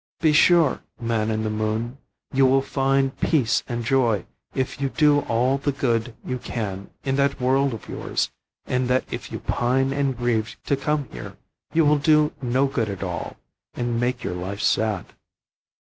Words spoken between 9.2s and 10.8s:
you pine and grieve to